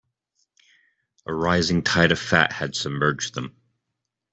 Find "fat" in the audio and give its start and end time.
2.17-2.51